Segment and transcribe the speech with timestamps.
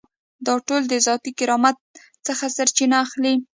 [0.45, 1.77] دا ټول د ذاتي کرامت
[2.27, 3.33] څخه سرچینه اخلي.